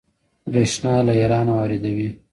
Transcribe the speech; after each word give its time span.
بریښنا 0.51 0.95
له 1.07 1.13
ایران 1.19 1.47
واردوي 1.51 2.09